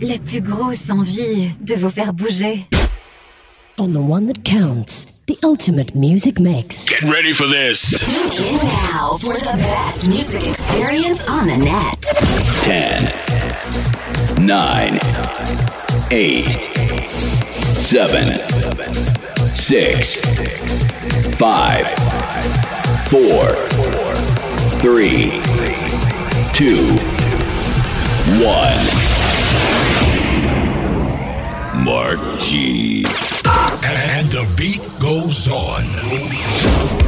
[0.00, 2.66] la plus grosse envie de vous faire bouger.
[3.80, 6.86] on the one that counts, the ultimate music mix.
[6.86, 7.98] Get ready for this.
[8.36, 12.02] Tune in now for the best music experience on the net.
[12.62, 13.10] 10,
[14.44, 14.98] 9,
[16.10, 16.44] 8,
[17.80, 18.38] 7,
[19.48, 20.16] 6,
[21.36, 21.88] 5,
[23.08, 23.48] 4,
[24.78, 25.40] 3,
[26.52, 26.76] 2,
[28.44, 29.19] 1.
[31.90, 33.04] Mark G.
[33.82, 36.99] And the beat goes on.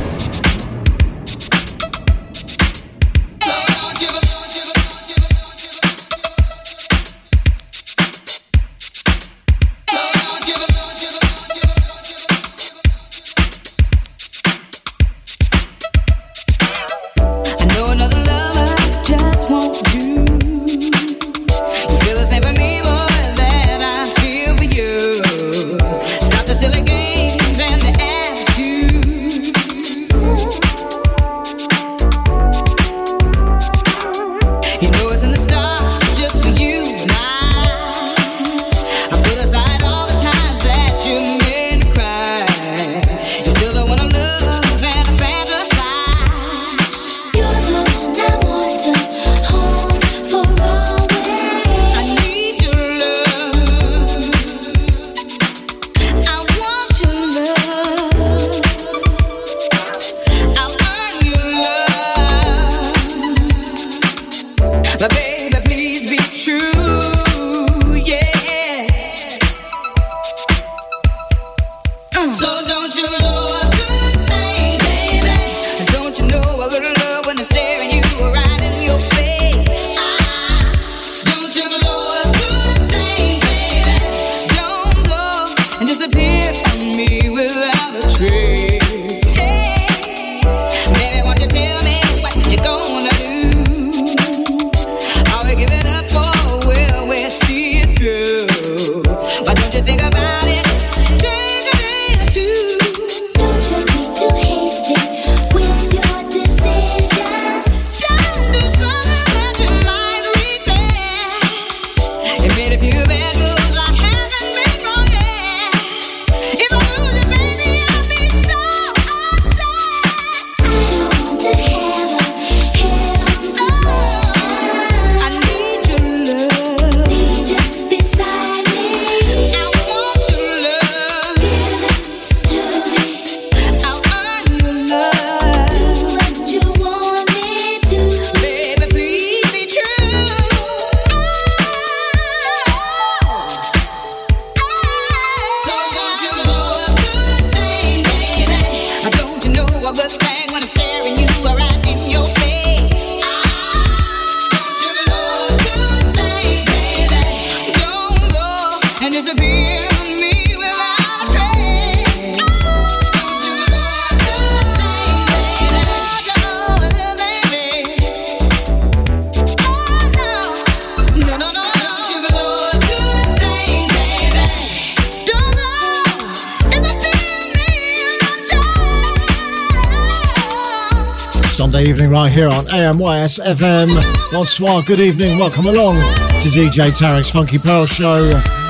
[181.50, 184.32] Sunday evening right here on AMYS FM.
[184.32, 185.96] Bonsoir, good evening, welcome along
[186.40, 188.61] to DJ Tarek's Funky Pearl Show.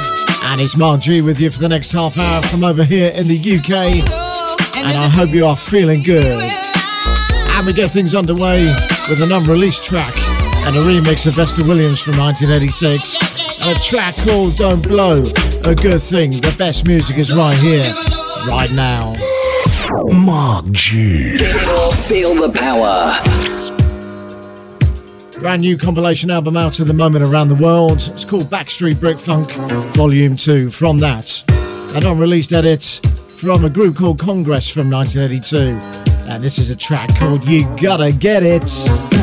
[0.52, 3.26] And it's Mark G with you for the next half hour from over here in
[3.26, 3.70] the UK.
[4.76, 6.42] And I hope you are feeling good.
[7.32, 8.64] And we get things underway
[9.08, 10.14] with an unreleased track
[10.66, 13.18] and a remix of Vesta Williams from 1986.
[13.62, 15.22] And a track called Don't Blow.
[15.64, 17.90] A good thing, the best music is right here,
[18.46, 19.16] right now.
[20.12, 21.38] Mark G.
[21.38, 23.41] Feel the power.
[25.42, 27.98] Brand new compilation album out at the moment around the world.
[28.12, 29.50] It's called Backstreet Brit Funk
[29.96, 31.42] Volume 2 from that.
[31.96, 33.00] An unreleased edit
[33.36, 36.30] from a group called Congress from 1982.
[36.30, 39.21] And this is a track called You Gotta Get It.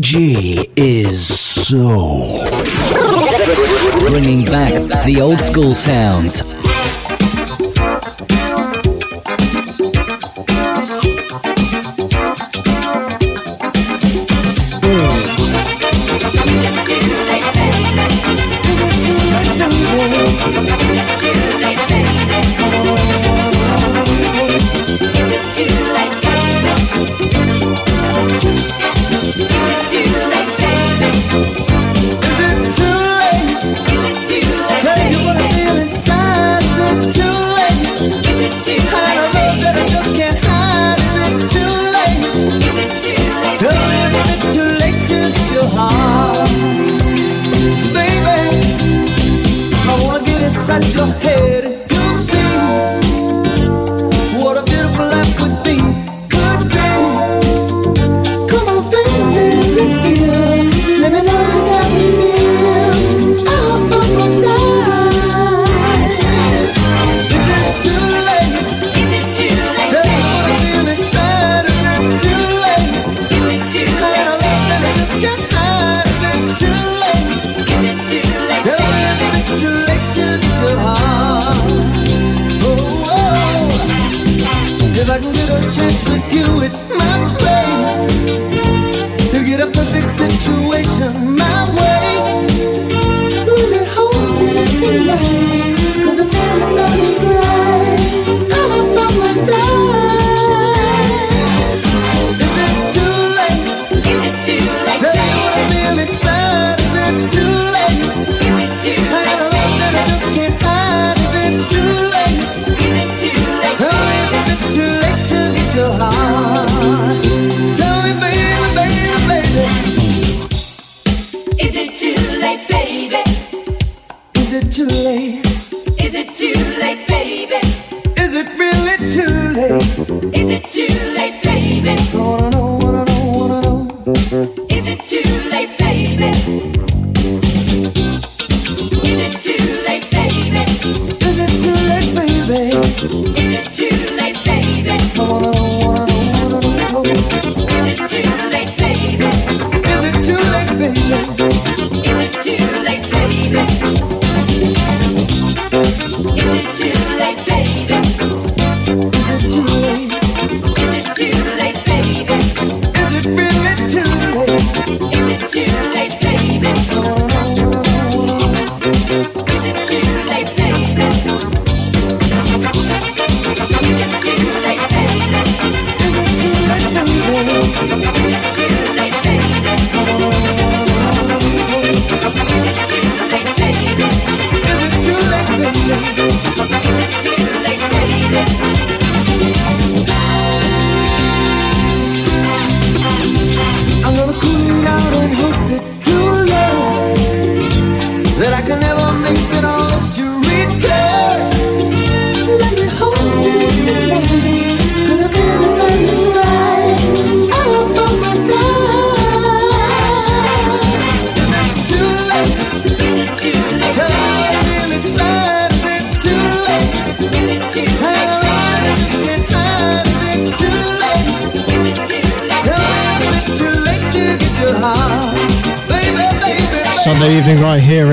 [0.00, 1.26] G is
[1.66, 2.44] so.
[4.08, 6.52] Bringing back the old school sounds.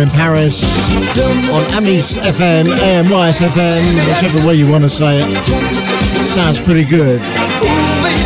[0.06, 0.64] in Paris,
[1.50, 6.28] on Amis FM, AMYS FM, whichever way you want to say it.
[6.28, 7.22] Sounds pretty good.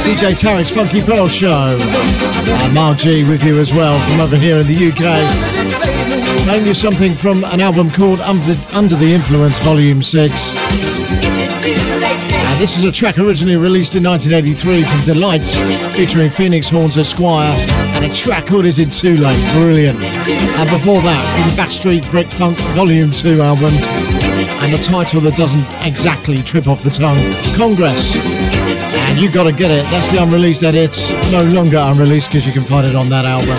[0.03, 1.77] DJ Tarek's Funky Pearl Show.
[1.79, 6.43] And Mark with you as well from over here in the UK.
[6.45, 10.55] Playing you something from an album called Under the, Under the Influence Volume 6.
[10.55, 15.48] And this is a track originally released in 1983 from Delight
[15.93, 19.53] featuring Phoenix Horns Esquire and a track called Is It Too Late?
[19.53, 19.99] Brilliant.
[19.99, 25.35] And before that, from the Backstreet Brit Funk Volume 2 album, and a title that
[25.35, 27.19] doesn't exactly trip off the tongue
[27.57, 28.15] Congress.
[28.15, 30.95] And you gotta get it, that's the unreleased edit,
[31.29, 33.57] no longer unreleased because you can find it on that album.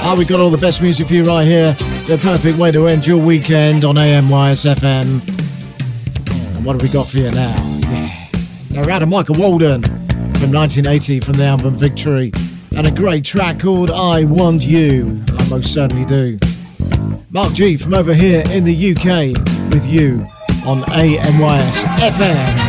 [0.00, 1.74] Ah, we've got all the best music for you right here.
[2.06, 5.04] The perfect way to end your weekend on AMYSFM.
[6.56, 7.54] And what have we got for you now?
[7.80, 8.28] Yeah.
[8.70, 12.32] Now, Narada Michael Walden from 1980 from the album Victory
[12.78, 15.20] and a great track called I Want You.
[15.36, 16.38] I most certainly do.
[17.28, 19.36] Mark G from over here in the UK
[19.72, 20.24] with you
[20.64, 22.67] on AMYS FM.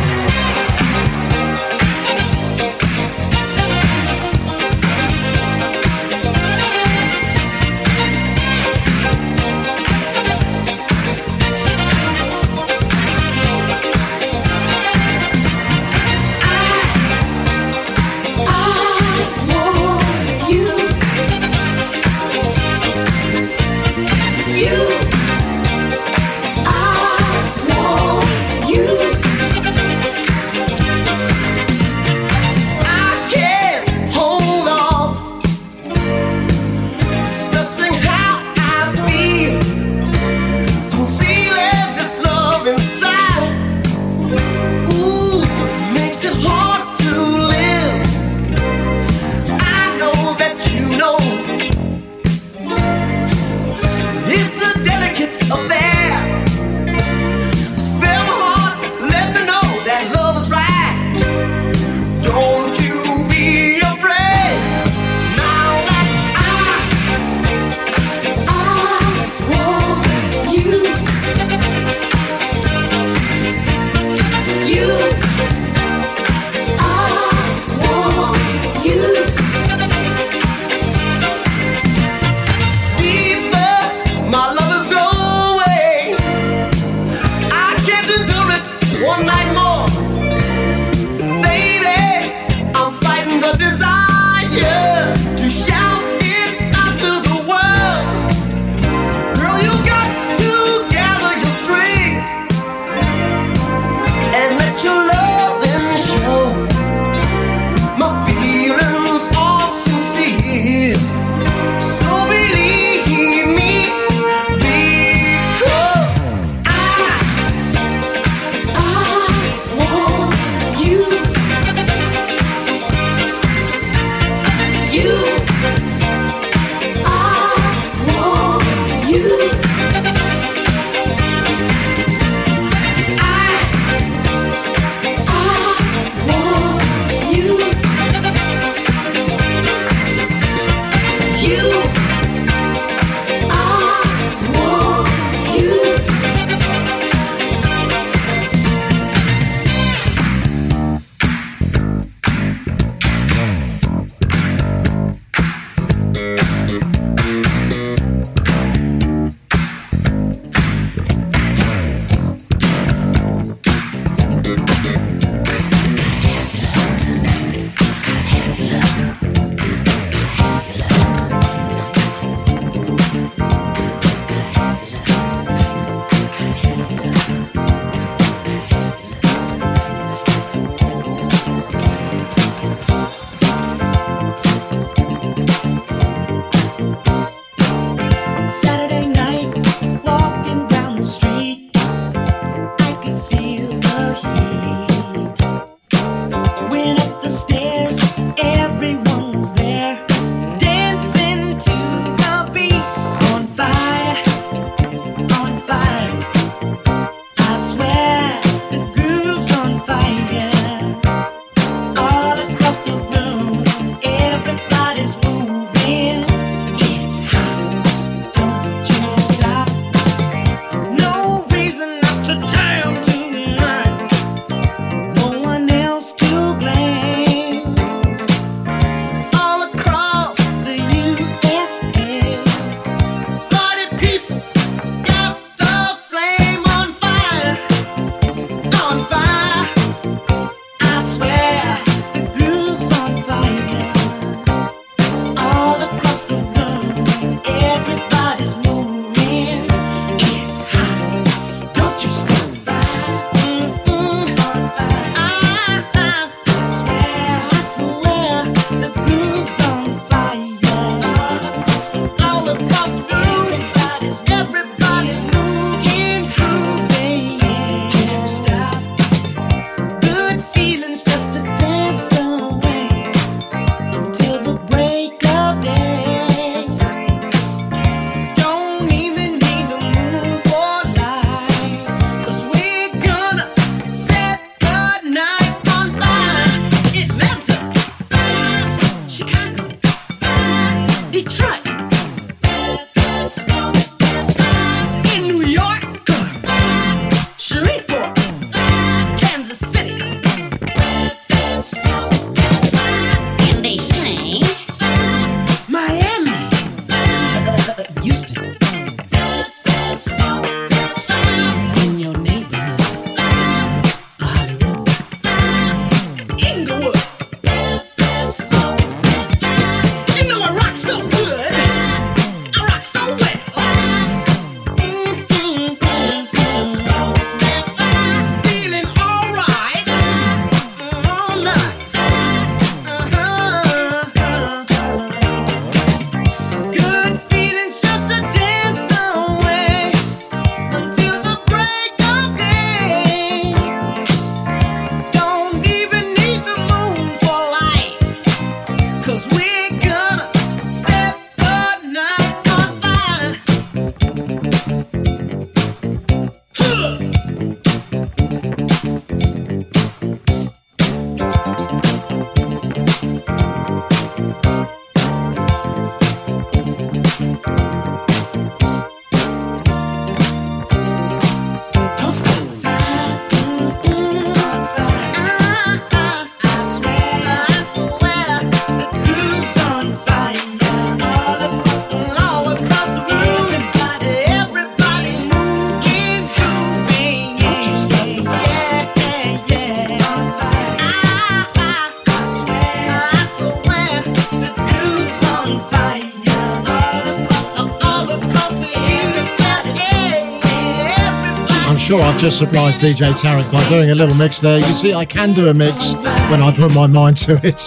[401.90, 404.58] Sure I've just surprised DJ Tarek by doing a little mix there.
[404.58, 405.94] You see, I can do a mix
[406.30, 407.58] when I put my mind to it.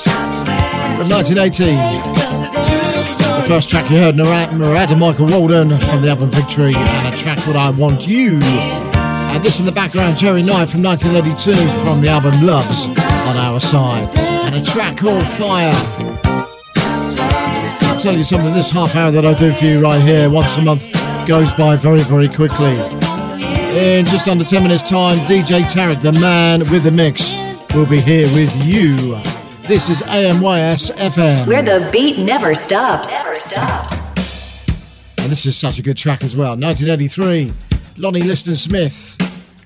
[0.95, 1.75] From 1980,
[3.41, 7.39] the first track you heard, Narada, Michael Walden from the album Victory, and a track
[7.39, 8.39] called I Want You.
[8.41, 11.51] And this in the background, Jerry Knight from 1982
[11.83, 15.73] from the album Loves on Our Side, and a track called Fire.
[17.89, 20.55] I'll tell you something, this half hour that I do for you right here once
[20.55, 20.87] a month
[21.27, 23.02] goes by very, very quickly.
[23.83, 27.35] In just under 10 minutes' time, DJ Tarek, the man with the mix,
[27.75, 28.95] will be here with you.
[29.67, 31.45] This is AMYS FM.
[31.47, 33.09] Where the beat never stops.
[33.09, 33.93] Never stops.
[35.17, 36.51] And this is such a good track as well.
[36.51, 37.51] 1983,
[37.97, 39.17] Lonnie Liston Smith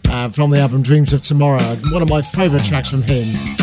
[0.10, 1.76] uh, from the album Dreams of Tomorrow.
[1.92, 3.57] One of my favourite tracks from him.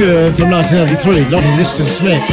[0.00, 2.26] From 1983, Lonnie Liston Smith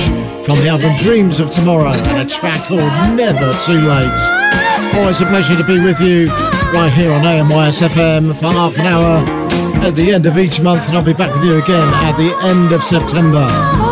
[0.46, 2.80] from the album Dreams of Tomorrow and a track called
[3.14, 4.96] Never Too Late.
[4.96, 6.28] Always a pleasure to be with you
[6.72, 9.22] right here on AMYS FM for half an hour
[9.86, 12.34] at the end of each month, and I'll be back with you again at the
[12.48, 13.46] end of September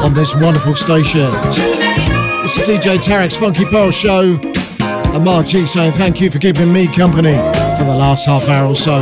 [0.05, 1.29] on this wonderful station.
[2.43, 6.71] This is DJ Tarek's Funky Pearl Show, and Mark G saying thank you for keeping
[6.71, 7.35] me company
[7.77, 9.01] for the last half hour or so.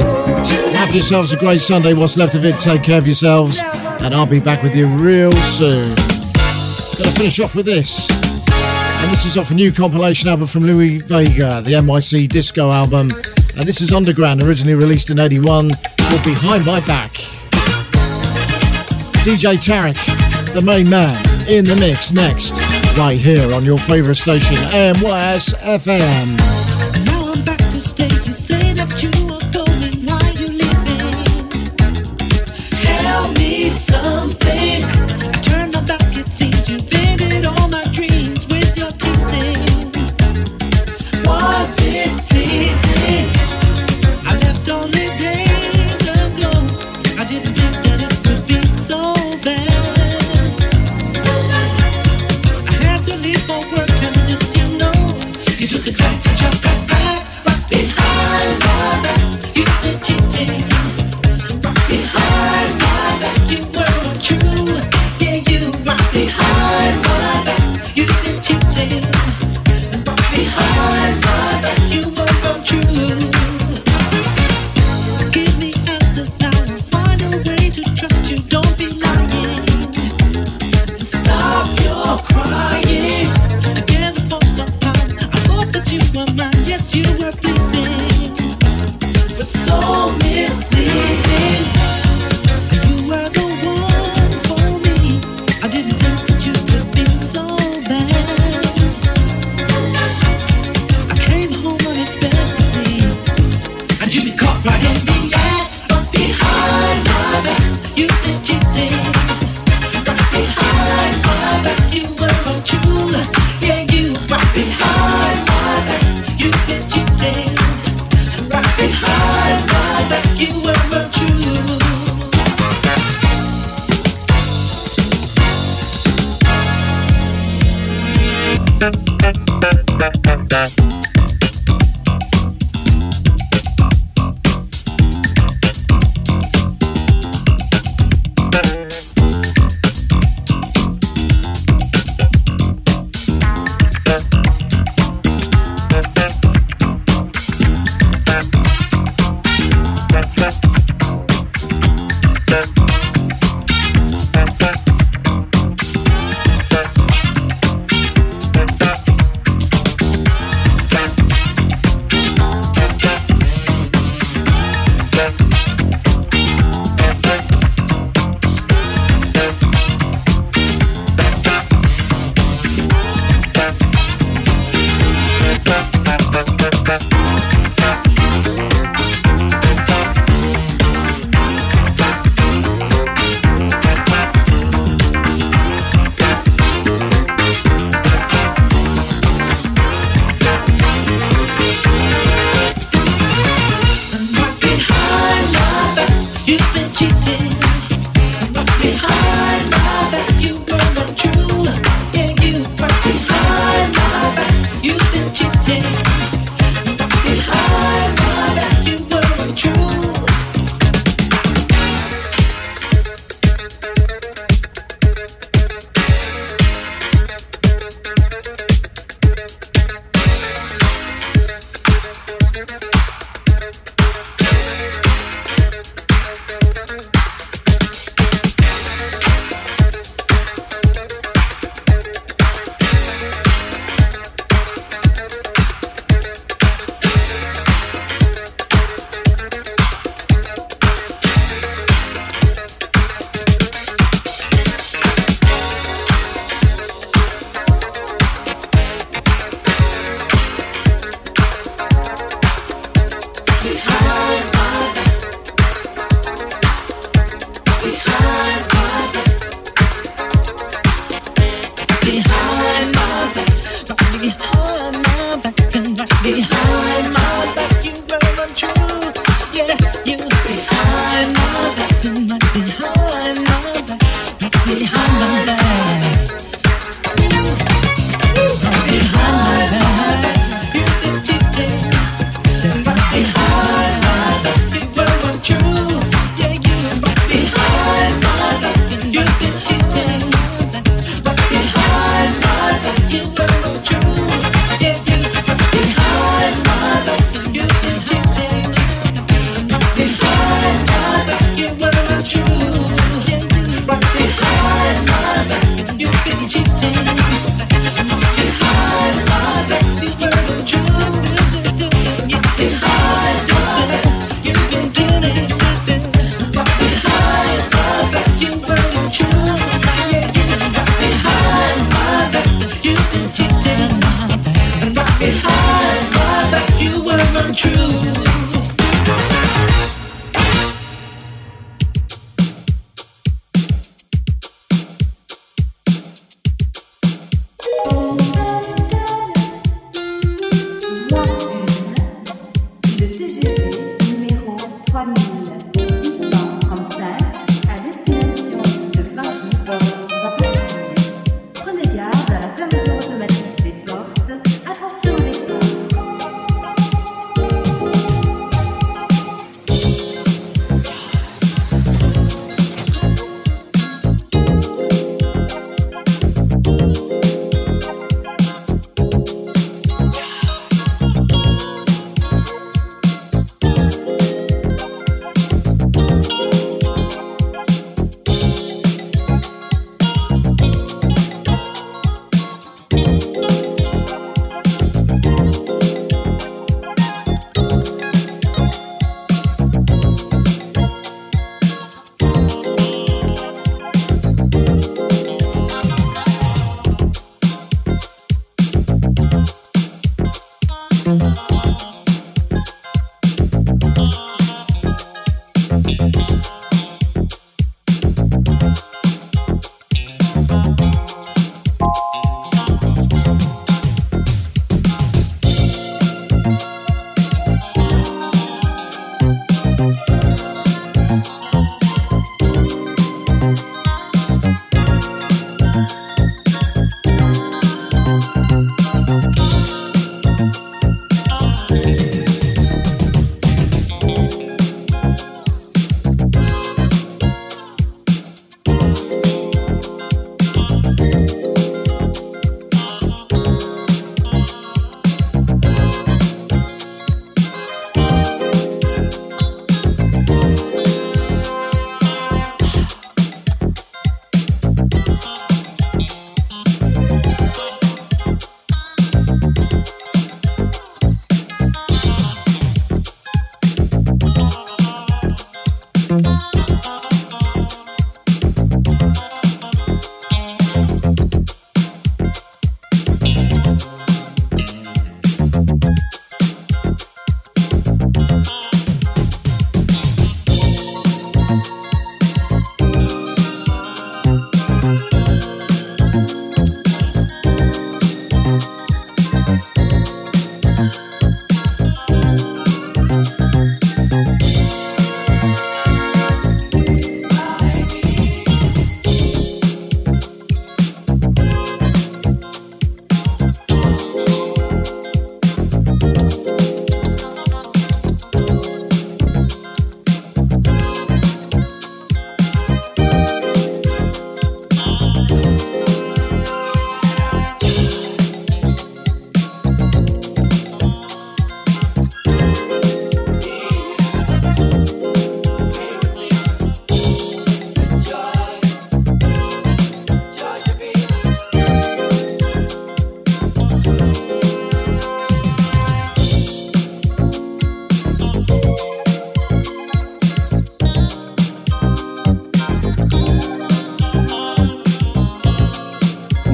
[0.73, 1.93] Have yourselves a great Sunday.
[1.93, 3.61] What's left of it, take care of yourselves,
[4.03, 5.95] and I'll be back with you real soon.
[6.97, 8.09] Gonna finish off with this.
[8.09, 13.11] And this is off a new compilation album from Louie Vega, the NYC Disco album.
[13.55, 17.13] And this is Underground, originally released in 81, called Behind My Back.
[19.23, 22.57] DJ Tarek, the main man, in the mix next,
[22.97, 26.72] right here on your favourite station, AMYS FM.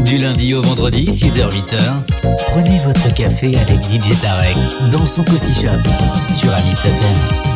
[0.09, 1.77] Du lundi au vendredi, 6h-8h,
[2.47, 4.57] prenez votre café avec DJ Tarek
[4.91, 5.77] dans son coffee shop
[6.33, 7.48] sur Alice FM.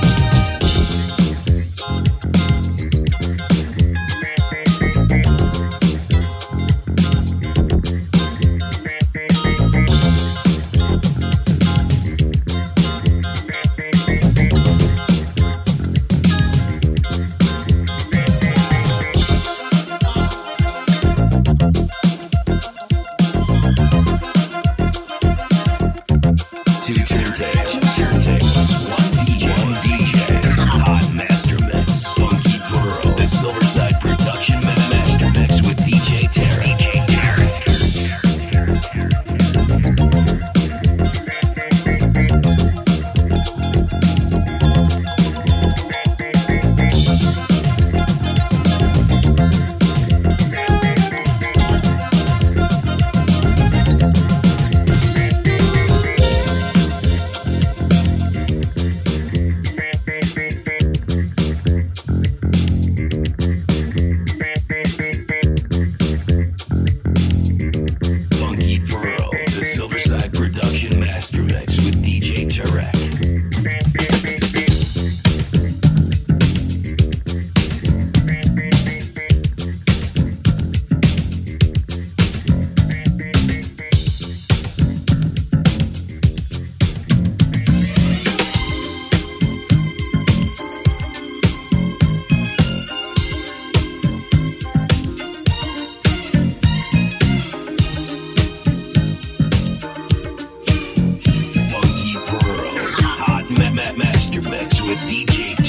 [104.94, 105.63] With DJ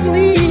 [0.00, 0.41] please.